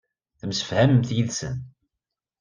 Temsefhamemt 0.39 1.09
yid-sen. 1.15 1.55